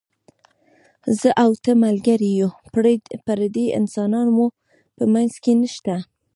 زه 1.19 1.29
او 1.43 1.51
ته 1.63 1.71
ملګري 1.85 2.29
یو، 2.39 2.49
پردي 3.25 3.65
انسانان 3.79 4.27
مو 4.35 4.47
په 4.95 5.03
منځ 5.13 5.33
کې 5.43 5.53
نشته. 5.61 5.95